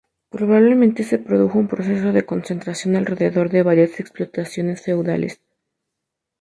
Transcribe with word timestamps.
Probablemente 0.31 1.03
se 1.03 1.19
produjo 1.19 1.59
un 1.59 1.67
proceso 1.67 2.11
de 2.11 2.25
concentración 2.25 2.95
alrededor 2.95 3.51
de 3.51 3.61
varias 3.61 3.99
explotaciones 3.99 4.81
feudales. 4.81 5.39